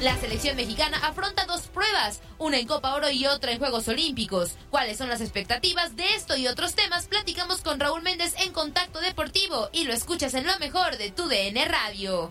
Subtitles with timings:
[0.00, 4.56] La selección mexicana afronta dos pruebas, una en Copa Oro y otra en Juegos Olímpicos.
[4.70, 7.06] ¿Cuáles son las expectativas de esto y otros temas?
[7.06, 11.26] Platicamos con Raúl Méndez en Contacto Deportivo y lo escuchas en lo mejor de tu
[11.28, 12.30] DN Radio.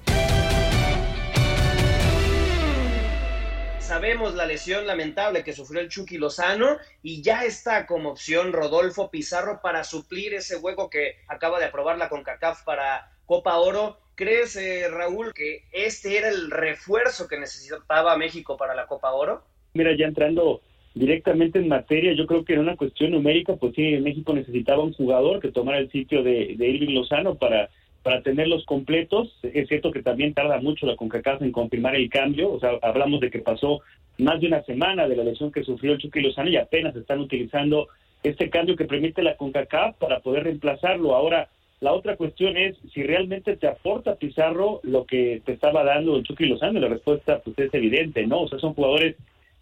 [3.86, 9.12] Sabemos la lesión lamentable que sufrió el Chucky Lozano y ya está como opción Rodolfo
[9.12, 14.00] Pizarro para suplir ese hueco que acaba de aprobar la CONCACAF para Copa Oro.
[14.16, 19.44] ¿Crees, eh, Raúl, que este era el refuerzo que necesitaba México para la Copa Oro?
[19.76, 20.62] Mira, ya entrando
[20.96, 24.94] directamente en materia, yo creo que en una cuestión numérica, pues sí, México necesitaba un
[24.94, 27.70] jugador que tomara el sitio de, de Irving Lozano para
[28.06, 29.36] para tenerlos completos.
[29.42, 33.20] Es cierto que también tarda mucho la CONCACAF en confirmar el cambio, o sea, hablamos
[33.20, 33.82] de que pasó
[34.20, 37.20] más de una semana de la lesión que sufrió el Chucky Lozano y apenas están
[37.20, 37.88] utilizando
[38.22, 41.16] este cambio que permite la CONCACAF para poder reemplazarlo.
[41.16, 41.50] Ahora,
[41.80, 46.24] la otra cuestión es si realmente te aporta Pizarro lo que te estaba dando el
[46.24, 46.80] Chucky Lozano.
[46.80, 48.42] La respuesta pues es evidente, ¿no?
[48.42, 49.16] O sea, son jugadores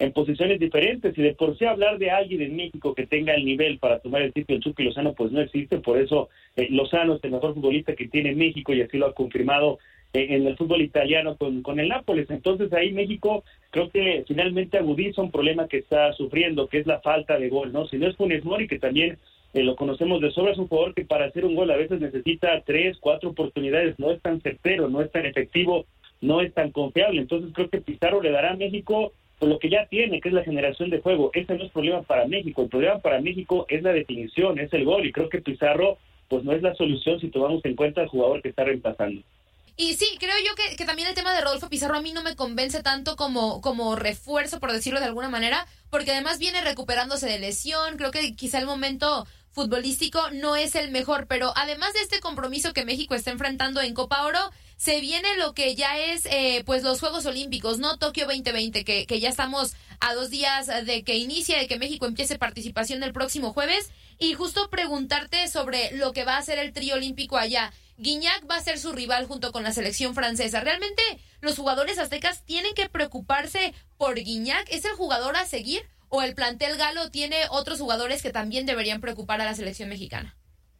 [0.03, 3.46] en posiciones diferentes y de por sí hablar de alguien en México que tenga el
[3.46, 7.16] nivel para tomar el sitio del Chucky Lozano pues no existe, por eso eh, Lozano
[7.16, 9.80] es el mejor futbolista que tiene México y así lo ha confirmado
[10.14, 12.30] eh, en el fútbol italiano con, con el Nápoles.
[12.30, 17.00] Entonces ahí México creo que finalmente agudiza un problema que está sufriendo, que es la
[17.00, 17.88] falta de gol, ¿no?
[17.88, 19.18] Si no es Funes Mori, que también
[19.53, 22.02] eh, lo conocemos de sobra, es un jugador que para hacer un gol a veces
[22.02, 25.85] necesita tres, cuatro oportunidades, no es tan certero, no es tan efectivo,
[26.20, 27.22] no es tan confiable.
[27.22, 29.14] Entonces creo que Pizarro le dará a México
[29.45, 31.31] lo que ya tiene, que es la generación de juego.
[31.33, 32.63] Ese no es problema para México.
[32.63, 35.05] El problema para México es la definición, es el gol.
[35.05, 38.41] Y creo que Pizarro, pues no es la solución si tomamos en cuenta al jugador
[38.41, 39.21] que está reemplazando.
[39.75, 42.21] Y sí, creo yo que, que, también el tema de Rodolfo Pizarro a mí no
[42.21, 47.27] me convence tanto como, como refuerzo, por decirlo de alguna manera, porque además viene recuperándose
[47.27, 47.97] de lesión.
[47.97, 52.73] Creo que quizá el momento futbolístico no es el mejor, pero además de este compromiso
[52.73, 56.84] que México está enfrentando en Copa Oro, se viene lo que ya es eh, pues
[56.84, 57.97] los Juegos Olímpicos, ¿no?
[57.97, 62.06] Tokio 2020, que, que ya estamos a dos días de que inicie, de que México
[62.06, 63.91] empiece participación el próximo jueves.
[64.19, 67.72] Y justo preguntarte sobre lo que va a hacer el trío olímpico allá.
[67.97, 70.59] Guiñac va a ser su rival junto con la selección francesa.
[70.59, 71.02] ¿Realmente
[71.41, 74.67] los jugadores aztecas tienen que preocuparse por Guiñac?
[74.72, 75.81] ¿Es el jugador a seguir?
[76.09, 80.35] ¿O el plantel galo tiene otros jugadores que también deberían preocupar a la selección mexicana?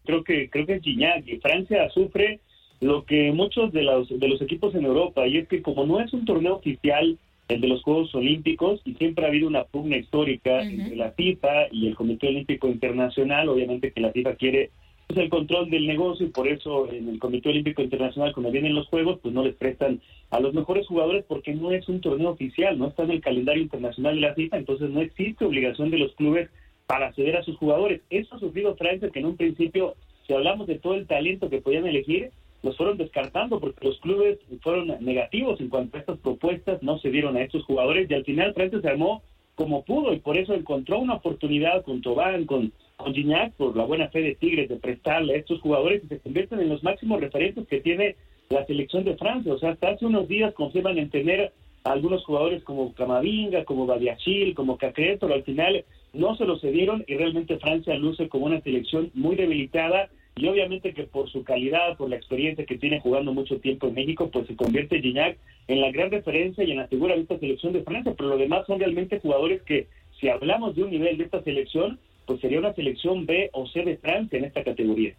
[0.06, 2.42] Creo que, creo que Guiñac y Francia sufre
[2.84, 6.00] lo que muchos de los, de los equipos en Europa, y es que como no
[6.00, 9.98] es un torneo oficial, el de los Juegos Olímpicos, y siempre ha habido una pugna
[9.98, 14.72] histórica entre la FIFA y el Comité Olímpico Internacional, obviamente que la FIFA quiere
[15.08, 18.76] pues, el control del negocio y por eso en el Comité Olímpico Internacional cuando vienen
[18.76, 22.30] los Juegos pues no les prestan a los mejores jugadores porque no es un torneo
[22.30, 25.98] oficial, no está en el calendario internacional de la FIFA, entonces no existe obligación de
[25.98, 26.50] los clubes
[26.88, 28.02] para acceder a sus jugadores.
[28.10, 29.96] Eso ha sufrido Francia que en un principio
[30.26, 32.32] si hablamos de todo el talento que podían elegir,
[32.64, 37.12] los fueron descartando porque los clubes fueron negativos en cuanto a estas propuestas, no se
[37.12, 39.22] dieron a estos jugadores y al final Francia se armó
[39.56, 43.84] como pudo y por eso encontró una oportunidad con Tobán, con, con Gignac, por la
[43.84, 47.20] buena fe de Tigres de prestarle a estos jugadores y se convierten en los máximos
[47.20, 48.16] referentes que tiene
[48.50, 49.54] la selección de Francia.
[49.54, 51.52] O sea, hasta hace unos días confirman en tener
[51.84, 55.84] a algunos jugadores como Camavinga, como Badiachil, como Cacré, pero al final
[56.14, 60.94] no se lo cedieron y realmente Francia luce como una selección muy debilitada y obviamente
[60.94, 64.48] que por su calidad, por la experiencia que tiene jugando mucho tiempo en México, pues
[64.48, 65.38] se convierte Gignac
[65.68, 68.38] en la gran referencia y en la figura de esta selección de Francia, pero lo
[68.38, 69.88] demás son realmente jugadores que
[70.20, 73.84] si hablamos de un nivel de esta selección, pues sería una selección B o C
[73.84, 75.14] de Francia en esta categoría.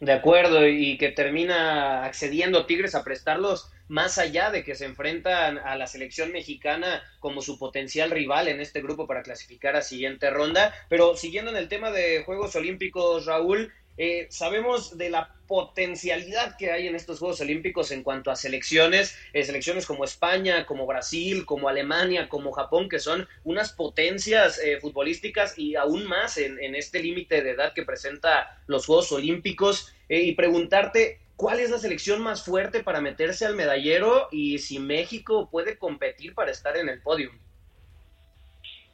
[0.00, 5.58] De acuerdo, y que termina accediendo Tigres a prestarlos más allá de que se enfrentan
[5.58, 10.30] a la selección mexicana como su potencial rival en este grupo para clasificar a siguiente
[10.30, 10.72] ronda.
[10.88, 13.72] Pero siguiendo en el tema de Juegos Olímpicos, Raúl,
[14.02, 19.14] eh, sabemos de la potencialidad que hay en estos Juegos Olímpicos en cuanto a selecciones,
[19.34, 24.80] eh, selecciones como España, como Brasil, como Alemania, como Japón, que son unas potencias eh,
[24.80, 29.94] futbolísticas y aún más en, este límite de edad que presenta los Juegos Olímpicos.
[30.08, 35.50] y preguntarte, ¿cuál es la selección más fuerte para meterse al medallero y si México
[35.50, 37.32] puede competir para estar en el podio?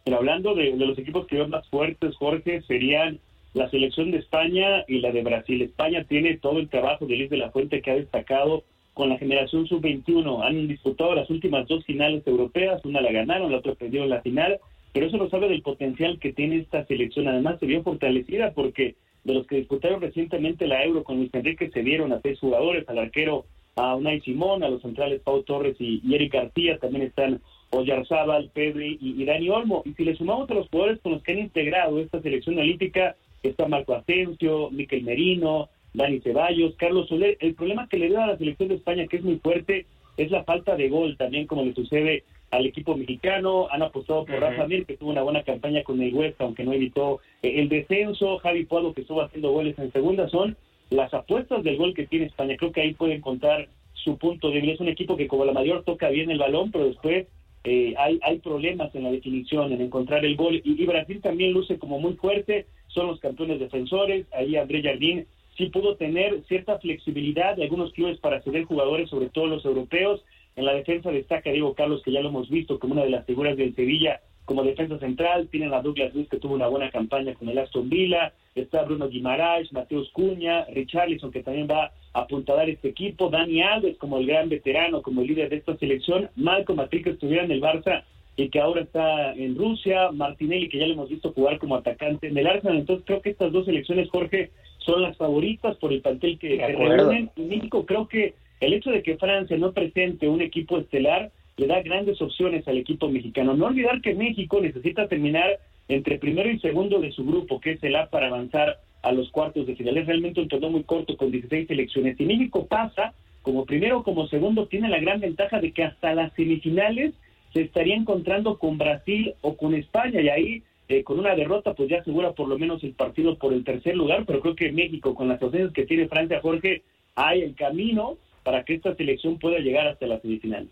[0.04, 3.20] Pero hablando de, de los equipos que son más fuertes, Jorge, serían
[3.56, 5.62] la selección de España y la de Brasil.
[5.62, 9.16] España tiene todo el trabajo de Luis de la Fuente que ha destacado con la
[9.16, 10.46] generación sub-21.
[10.46, 14.60] Han disputado las últimas dos finales europeas, una la ganaron, la otra perdieron la final,
[14.92, 17.28] pero eso nos habla del potencial que tiene esta selección.
[17.28, 18.94] Además, se vio fortalecida porque
[19.24, 22.86] de los que disputaron recientemente la Euro con Luis Enrique se dieron a seis jugadores,
[22.90, 27.40] al arquero a Unai Simón, a los centrales Pau Torres y, Eric García, también están
[27.70, 29.82] Oyarzábal, Pedri y, y Dani Olmo.
[29.86, 33.16] Y si le sumamos a los jugadores con los que han integrado esta selección olímpica,
[33.48, 37.36] está Marco Asensio, Miquel Merino, Dani Ceballos, Carlos Soler.
[37.40, 40.30] El problema que le da a la selección de España, que es muy fuerte, es
[40.30, 43.68] la falta de gol, también como le sucede al equipo mexicano.
[43.70, 46.72] Han apostado por Rafa Mir, que tuvo una buena campaña con el West, aunque no
[46.72, 48.38] evitó eh, el descenso.
[48.38, 50.56] Javi Puado, que estuvo haciendo goles en segunda, son
[50.90, 52.56] las apuestas del gol que tiene España.
[52.56, 54.70] Creo que ahí pueden contar su punto débil.
[54.70, 57.26] Es un equipo que como la mayor toca bien el balón, pero después
[57.64, 60.60] eh, hay, hay problemas en la definición, en encontrar el gol.
[60.62, 64.26] Y, y Brasil también luce como muy fuerte son los campeones defensores.
[64.32, 69.28] Ahí André Jardín sí pudo tener cierta flexibilidad de algunos clubes para ceder jugadores, sobre
[69.28, 70.24] todo los europeos.
[70.54, 73.26] En la defensa destaca Diego Carlos, que ya lo hemos visto como una de las
[73.26, 75.48] figuras del Sevilla como defensa central.
[75.48, 78.32] Tienen a Douglas Luis, que tuvo una buena campaña con el Aston Villa.
[78.54, 83.28] Está Bruno Guimaraes, Mateus Cuña, Richarlison, que también va a apuntalar este equipo.
[83.28, 86.30] Dani Alves, como el gran veterano, como el líder de esta selección.
[86.36, 88.04] Malcolm Matrick, que estuviera en el Barça
[88.36, 92.28] y que ahora está en Rusia, Martinelli, que ya le hemos visto jugar como atacante
[92.28, 92.78] en el Arsenal.
[92.78, 96.66] Entonces creo que estas dos selecciones, Jorge, son las favoritas por el plantel que, que
[96.66, 97.30] reúnen.
[97.36, 101.66] Y México creo que el hecho de que Francia no presente un equipo estelar le
[101.66, 103.54] da grandes opciones al equipo mexicano.
[103.54, 107.82] No olvidar que México necesita terminar entre primero y segundo de su grupo, que es
[107.82, 109.96] el A para avanzar a los cuartos de final.
[109.96, 112.18] Es realmente un torneo muy corto con 16 selecciones.
[112.18, 116.14] Si México pasa como primero o como segundo, tiene la gran ventaja de que hasta
[116.14, 117.14] las semifinales
[117.56, 121.88] se estaría encontrando con Brasil o con España y ahí eh, con una derrota pues
[121.88, 125.14] ya asegura por lo menos el partido por el tercer lugar, pero creo que México
[125.14, 126.82] con las opciones que tiene Francia, Jorge,
[127.14, 130.68] hay el camino para que esta selección pueda llegar hasta la semifinal.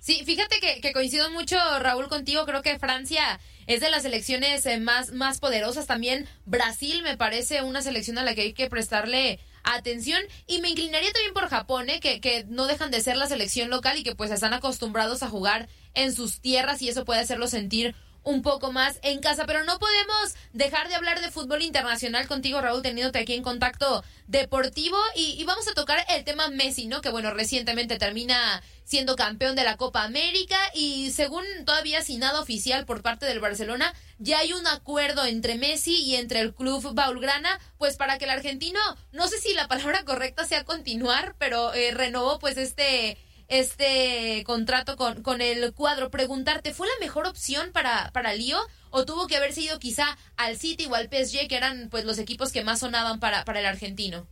[0.00, 2.44] Sí, fíjate que, coincido mucho, Raúl, contigo.
[2.44, 5.86] Creo que Francia es de las selecciones eh, más, más poderosas.
[5.86, 10.22] También Brasil me parece una selección a la que hay que prestarle atención.
[10.46, 12.00] Y me inclinaría también por Japón, ¿eh?
[12.00, 15.28] que, que no dejan de ser la selección local y que pues están acostumbrados a
[15.28, 19.64] jugar en sus tierras y eso puede hacerlo sentir un poco más en casa, pero
[19.64, 24.96] no podemos dejar de hablar de fútbol internacional contigo, Raúl, teniéndote aquí en contacto deportivo.
[25.14, 27.00] Y, vamos a tocar el tema Messi, ¿no?
[27.00, 30.58] Que bueno, recientemente termina siendo campeón de la Copa América.
[30.74, 35.56] Y según todavía sin nada oficial por parte del Barcelona, ya hay un acuerdo entre
[35.56, 38.80] Messi y entre el club Baulgrana, pues para que el argentino,
[39.12, 43.18] no sé si la palabra correcta sea continuar, pero eh, renovó pues este
[43.50, 46.10] este contrato con, con el cuadro.
[46.10, 48.56] Preguntarte, ¿fue la mejor opción para, para Lío?
[48.90, 52.18] ¿O tuvo que haber sido quizá al City o al PSG, que eran pues los
[52.18, 54.26] equipos que más sonaban para, para el argentino?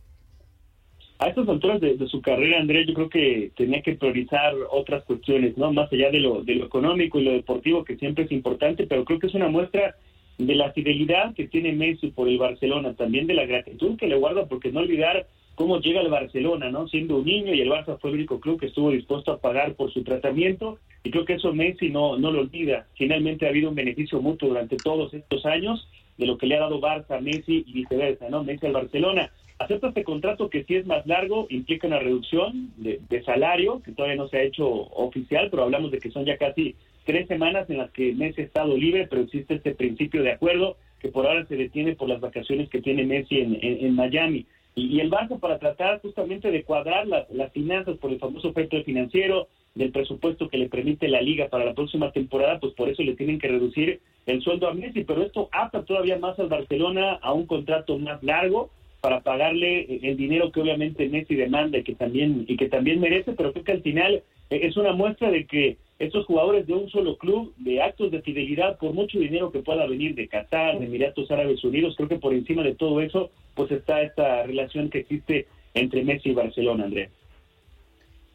[1.19, 5.57] A estas alturas de, su carrera, Andrés, yo creo que tenía que priorizar otras cuestiones,
[5.57, 5.73] ¿no?
[5.73, 9.03] Más allá de lo, de lo económico y lo deportivo, que siempre es importante, pero
[9.03, 9.97] creo que es una muestra
[10.37, 14.15] de la fidelidad que tiene Messi por el Barcelona, también de la gratitud que le
[14.15, 15.27] guarda, porque no olvidar
[15.59, 16.87] cómo llega al Barcelona, ¿no?
[16.87, 19.73] Siendo un niño y el Barça fue el único club que estuvo dispuesto a pagar
[19.73, 22.87] por su tratamiento y creo que eso Messi no, no lo olvida.
[22.95, 26.61] Finalmente ha habido un beneficio mutuo durante todos estos años de lo que le ha
[26.61, 28.41] dado Barça a Messi y viceversa, ¿no?
[28.41, 29.33] Messi al Barcelona.
[29.57, 33.91] Acepta este contrato que si es más largo, implica una reducción de, de, salario, que
[33.91, 37.69] todavía no se ha hecho oficial, pero hablamos de que son ya casi tres semanas
[37.69, 41.25] en las que Messi ha estado libre, pero existe este principio de acuerdo que por
[41.25, 44.45] ahora se detiene por las vacaciones que tiene Messi en, en, Miami.
[44.79, 48.81] Y, el Barça para tratar justamente de cuadrar las, las finanzas por el famoso efecto
[48.83, 53.03] financiero, del presupuesto que le permite la liga para la próxima temporada, pues por eso
[53.03, 57.13] le tienen que reducir el sueldo a Messi, pero esto ata todavía más al Barcelona
[57.21, 58.69] a un contrato más largo
[59.01, 63.33] para pagarle el dinero que obviamente Messi demanda y que también y que también merece,
[63.33, 64.15] pero creo que al final
[64.49, 68.21] eh, es una muestra de que estos jugadores de un solo club, de actos de
[68.21, 72.17] fidelidad, por mucho dinero que pueda venir de Qatar, de Emiratos Árabes Unidos, creo que
[72.17, 76.85] por encima de todo eso, pues está esta relación que existe entre Messi y Barcelona,
[76.85, 77.11] Andrés.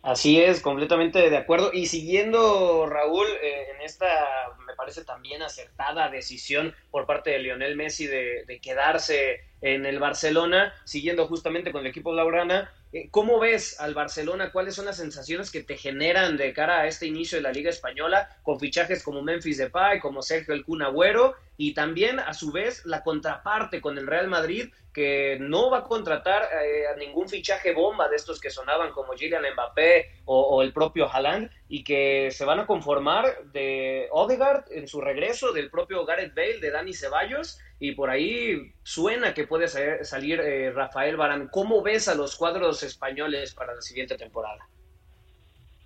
[0.02, 1.70] Así es, completamente de acuerdo.
[1.72, 4.06] Y siguiendo, Raúl, eh, en esta,
[4.66, 9.98] me parece también acertada decisión por parte de Lionel Messi de, de quedarse en el
[9.98, 12.70] Barcelona, siguiendo justamente con el equipo Laurana,
[13.10, 14.52] ¿Cómo ves al Barcelona?
[14.52, 17.68] ¿Cuáles son las sensaciones que te generan de cara a este inicio de la Liga
[17.68, 22.86] Española con fichajes como Memphis Depay, como Sergio El Agüero y también a su vez
[22.86, 27.72] la contraparte con el Real Madrid que no va a contratar eh, a ningún fichaje
[27.72, 32.30] bomba de estos que sonaban como Kylian Mbappé o, o, el propio Haaland y que
[32.30, 36.92] se van a conformar de Odegaard en su regreso, del propio Gareth Bale, de Dani
[36.92, 41.48] Ceballos y por ahí suena que puede salir eh, Rafael Barán.
[41.50, 44.68] ¿Cómo ves a los cuadros españoles para la siguiente temporada?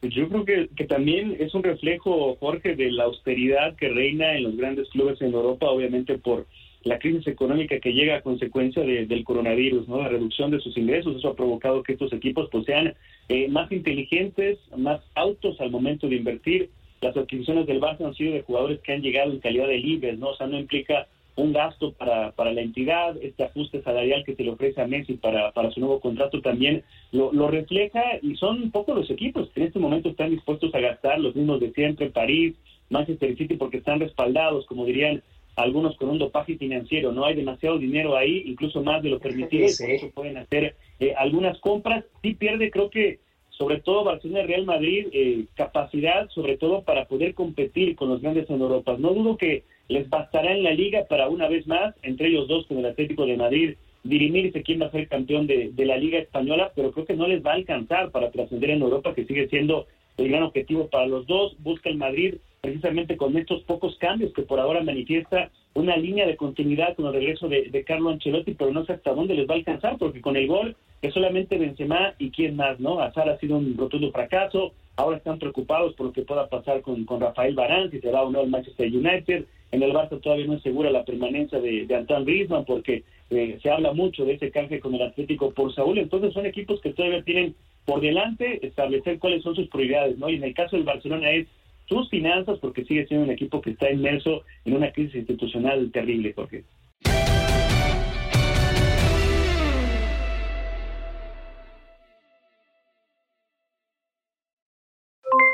[0.00, 4.36] Pues yo creo que, que, también es un reflejo, Jorge, de la austeridad que reina
[4.36, 6.46] en los grandes clubes en Europa, obviamente por
[6.88, 10.02] la crisis económica que llega a consecuencia del coronavirus, ¿no?
[10.02, 12.94] La reducción de sus ingresos, eso ha provocado que estos equipos pues sean
[13.28, 16.70] eh, más inteligentes, más autos al momento de invertir.
[17.00, 20.18] Las adquisiciones del Barça han sido de jugadores que han llegado en calidad de libres,
[20.18, 20.30] ¿no?
[20.30, 24.42] O sea, no implica un gasto para, para la entidad, este ajuste salarial que se
[24.42, 28.60] le ofrece a Messi para, para su nuevo contrato también lo, lo refleja y son
[28.60, 31.72] un poco los equipos que en este momento están dispuestos a gastar, los mismos de
[31.72, 32.56] siempre, París,
[32.90, 35.22] Manchester City, porque están respaldados, como dirían
[35.58, 39.66] algunos con un dopaje financiero, no hay demasiado dinero ahí, incluso más de lo permitido,
[39.68, 39.82] sí.
[39.82, 43.18] por eso pueden hacer eh, algunas compras, sí pierde creo que
[43.50, 48.22] sobre todo Barcelona y Real Madrid, eh, capacidad sobre todo para poder competir con los
[48.22, 48.94] grandes en Europa.
[48.96, 52.66] No dudo que les bastará en la liga para una vez más, entre ellos dos
[52.66, 53.74] con el Atlético de Madrid,
[54.04, 57.26] dirimirse quién va a ser campeón de, de la Liga Española, pero creo que no
[57.26, 59.86] les va a alcanzar para trascender en Europa, que sigue siendo
[60.18, 61.56] el gran objetivo para los dos.
[61.58, 66.36] Busca el Madrid precisamente con estos pocos cambios que por ahora manifiesta una línea de
[66.36, 69.54] continuidad con el regreso de, de Carlo Ancelotti, pero no sé hasta dónde les va
[69.54, 73.00] a alcanzar, porque con el gol es solamente Benzema y quién más, ¿no?
[73.00, 77.04] Azar ha sido un rotundo fracaso, ahora están preocupados por lo que pueda pasar con,
[77.04, 80.46] con Rafael Barán, si se va o no al Manchester United, en el Barça todavía
[80.46, 84.34] no es segura la permanencia de, de Antoine Griezmann porque eh, se habla mucho de
[84.34, 88.66] ese canje con el Atlético por Saúl, entonces son equipos que todavía tienen por delante
[88.66, 90.28] establecer cuáles son sus prioridades, ¿no?
[90.28, 91.46] Y en el caso del Barcelona es
[91.88, 96.32] sus finanzas porque sigue siendo un equipo que está inmerso en una crisis institucional terrible,
[96.34, 96.64] Jorge.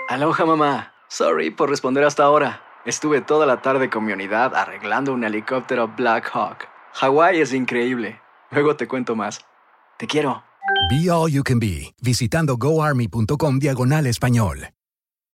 [0.09, 2.63] Aloha mamá, sorry por responder hasta ahora.
[2.85, 6.69] Estuve toda la tarde con mi unidad arreglando un helicóptero Black Hawk.
[6.93, 8.21] Hawái es increíble.
[8.51, 9.41] Luego te cuento más.
[9.99, 10.45] Te quiero.
[10.91, 14.69] Be All You Can Be, visitando goarmy.com diagonal español.